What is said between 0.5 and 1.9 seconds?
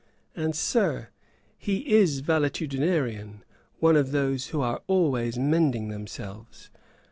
Sir, he